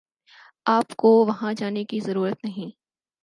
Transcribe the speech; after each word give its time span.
آپ 0.67 0.95
کو 0.95 1.09
وہاں 1.25 1.53
جانے 1.53 1.83
کی 1.85 1.99
ضرورت 1.99 2.43
نہیں 2.43 2.71